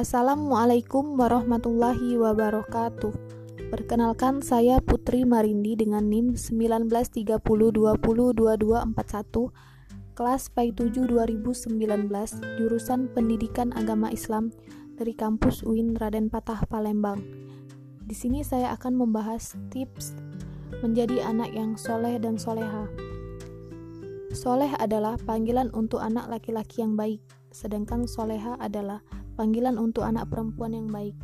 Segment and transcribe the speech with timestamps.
[0.00, 3.12] Assalamualaikum warahmatullahi wabarakatuh.
[3.68, 6.40] Perkenalkan saya Putri Marindi dengan NIM
[7.44, 8.00] 1930202241
[10.16, 11.76] kelas PAI 7 2019
[12.56, 14.56] jurusan Pendidikan Agama Islam
[14.96, 17.20] dari kampus UIN Raden Patah Palembang.
[18.00, 20.16] Di sini saya akan membahas tips
[20.80, 22.88] menjadi anak yang soleh dan soleha.
[24.32, 27.20] Soleh adalah panggilan untuk anak laki-laki yang baik,
[27.52, 29.04] sedangkan soleha adalah
[29.40, 31.16] panggilan untuk anak perempuan yang baik.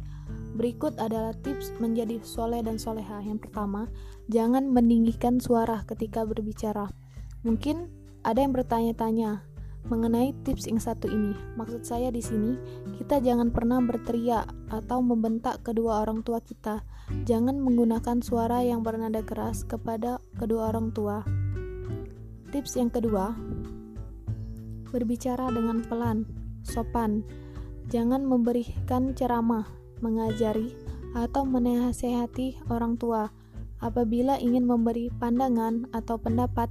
[0.57, 3.21] Berikut adalah tips menjadi soleh dan soleha.
[3.21, 3.93] Yang pertama,
[4.33, 6.89] jangan meninggikan suara ketika berbicara.
[7.45, 7.93] Mungkin
[8.25, 9.45] ada yang bertanya-tanya
[9.93, 11.37] mengenai tips yang satu ini.
[11.61, 12.57] Maksud saya di sini,
[12.97, 16.81] kita jangan pernah berteriak atau membentak kedua orang tua kita.
[17.29, 21.23] Jangan menggunakan suara yang bernada keras kepada kedua orang tua.
[22.51, 23.37] Tips yang kedua,
[24.91, 26.25] berbicara dengan pelan,
[26.65, 27.23] sopan.
[27.87, 29.67] Jangan memberikan ceramah
[30.01, 30.77] mengajari,
[31.17, 33.33] atau menasehati orang tua.
[33.81, 36.69] Apabila ingin memberi pandangan atau pendapat,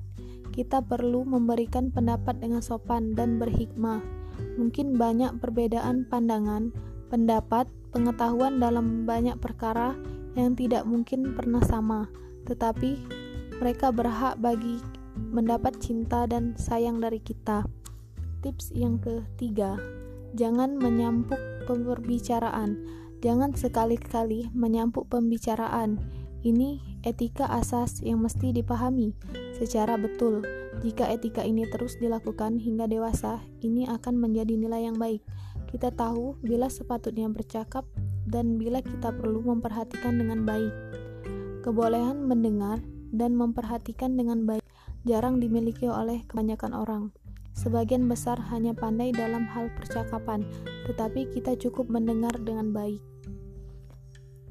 [0.53, 4.01] kita perlu memberikan pendapat dengan sopan dan berhikmah.
[4.61, 6.69] Mungkin banyak perbedaan pandangan,
[7.09, 9.97] pendapat, pengetahuan dalam banyak perkara
[10.37, 12.09] yang tidak mungkin pernah sama,
[12.45, 12.99] tetapi
[13.57, 14.81] mereka berhak bagi
[15.15, 17.63] mendapat cinta dan sayang dari kita.
[18.43, 19.79] Tips yang ketiga,
[20.35, 22.83] jangan menyampuk pembicaraan
[23.25, 25.97] Jangan sekali-kali menyampuk pembicaraan.
[26.45, 29.17] Ini etika asas yang mesti dipahami
[29.57, 30.45] secara betul.
[30.85, 35.25] Jika etika ini terus dilakukan hingga dewasa, ini akan menjadi nilai yang baik.
[35.73, 37.81] Kita tahu bila sepatutnya bercakap
[38.29, 40.73] dan bila kita perlu memperhatikan dengan baik.
[41.65, 42.77] Kebolehan mendengar
[43.09, 44.61] dan memperhatikan dengan baik
[45.01, 47.09] jarang dimiliki oleh kebanyakan orang.
[47.55, 50.43] Sebagian besar hanya pandai dalam hal percakapan,
[50.91, 52.99] tetapi kita cukup mendengar dengan baik.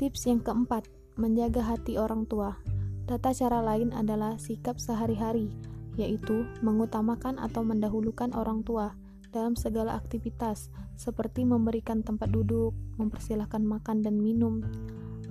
[0.01, 0.89] Tips yang keempat,
[1.21, 2.59] menjaga hati orang tua.
[3.05, 5.53] Tata cara lain adalah sikap sehari-hari,
[6.01, 8.97] yaitu mengutamakan atau mendahulukan orang tua
[9.31, 14.65] dalam segala aktivitas, seperti memberikan tempat duduk, mempersilahkan makan dan minum.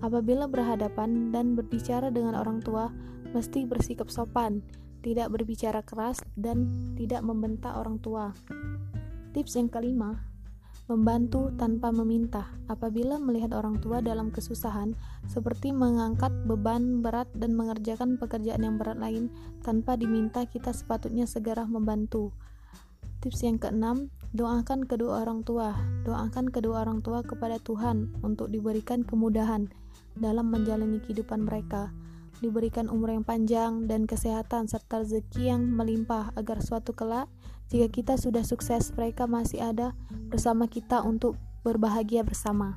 [0.04, 2.92] Apabila berhadapan dan berbicara dengan orang tua,
[3.32, 4.60] mesti bersikap sopan,
[5.04, 8.32] tidak berbicara keras, dan tidak membentak orang tua.
[9.36, 10.24] Tips yang kelima,
[10.88, 12.48] membantu tanpa meminta.
[12.72, 14.96] Apabila melihat orang tua dalam kesusahan,
[15.28, 19.28] seperti mengangkat beban berat dan mengerjakan pekerjaan yang berat lain
[19.62, 22.32] tanpa diminta, kita sepatutnya segera membantu.
[23.24, 25.76] Tips yang keenam, doakan kedua orang tua.
[26.04, 29.72] Doakan kedua orang tua kepada Tuhan untuk diberikan kemudahan
[30.20, 31.96] dalam menjalani kehidupan mereka
[32.44, 37.32] diberikan umur yang panjang dan kesehatan serta rezeki yang melimpah agar suatu kelak
[37.72, 39.96] jika kita sudah sukses mereka masih ada
[40.28, 42.76] bersama kita untuk berbahagia bersama.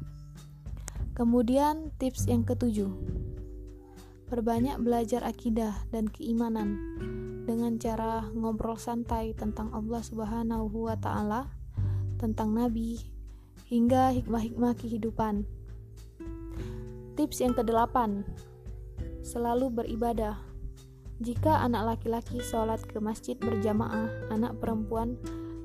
[1.19, 2.93] Kemudian tips yang ketujuh.
[4.31, 6.79] Perbanyak belajar akidah dan keimanan
[7.47, 11.47] dengan cara ngobrol santai tentang Allah Subhanahu wa taala,
[12.19, 12.99] tentang nabi,
[13.71, 15.47] hingga hikmah-hikmah kehidupan.
[17.17, 18.27] Tips yang kedelapan,
[19.27, 20.39] selalu beribadah.
[21.19, 25.19] Jika anak laki-laki sholat ke masjid berjamaah, anak perempuan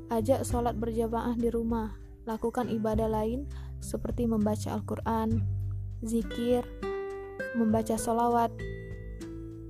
[0.09, 1.93] ajak sholat berjamaah di rumah.
[2.25, 3.45] Lakukan ibadah lain
[3.77, 5.45] seperti membaca Al-Quran,
[6.01, 6.65] zikir,
[7.53, 8.49] membaca sholawat,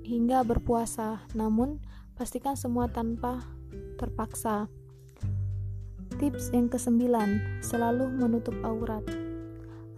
[0.08, 1.24] hingga berpuasa.
[1.36, 1.84] Namun,
[2.16, 3.44] pastikan semua tanpa
[4.00, 4.72] terpaksa.
[6.20, 9.21] Tips yang kesembilan, selalu menutup aurat.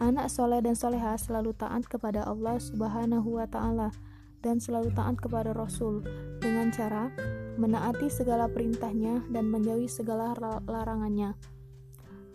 [0.03, 3.87] Anak soleh dan soleha selalu taat kepada Allah Subhanahu wa Ta'ala
[4.43, 6.03] dan selalu taat kepada Rasul
[6.43, 7.07] dengan cara
[7.55, 10.35] menaati segala perintahnya dan menjauhi segala
[10.67, 11.39] larangannya.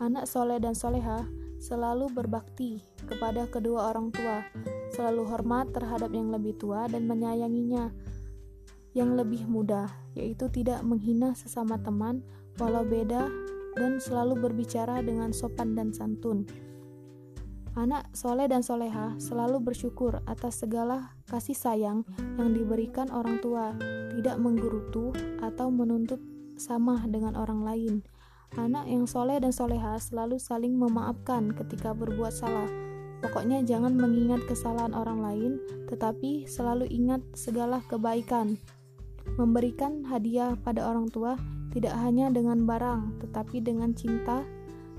[0.01, 1.29] Anak soleh dan soleha
[1.61, 4.49] selalu berbakti kepada kedua orang tua,
[4.97, 7.93] selalu hormat terhadap yang lebih tua dan menyayanginya
[8.97, 12.25] yang lebih muda, yaitu tidak menghina sesama teman
[12.57, 13.29] walau beda
[13.77, 16.49] dan selalu berbicara dengan sopan dan santun.
[17.77, 22.07] Anak soleh dan soleha selalu bersyukur atas segala kasih sayang
[22.41, 23.77] yang diberikan orang tua,
[24.17, 25.13] tidak menggerutu
[25.45, 26.23] atau menuntut
[26.57, 27.95] sama dengan orang lain.
[28.57, 32.69] Anak yang soleh dan soleha selalu saling memaafkan ketika berbuat salah.
[33.19, 35.53] Pokoknya jangan mengingat kesalahan orang lain,
[35.91, 38.57] tetapi selalu ingat segala kebaikan.
[39.37, 41.37] Memberikan hadiah pada orang tua
[41.75, 44.47] tidak hanya dengan barang, tetapi dengan cinta,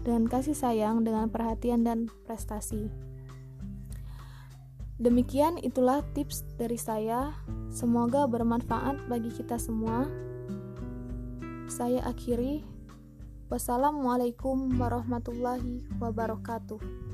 [0.04, 2.90] dengan kasih sayang, dengan perhatian dan prestasi.
[5.00, 7.32] Demikian itulah tips dari saya.
[7.72, 10.04] Semoga bermanfaat bagi kita semua.
[11.72, 12.68] Saya akhiri.
[13.48, 17.09] Wassalamualaikum warahmatullahi wabarakatuh.